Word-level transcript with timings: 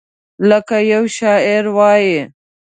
لکه 0.49 0.77
یو 0.93 1.03
شاعر 1.17 1.63
وایي: 1.77 2.17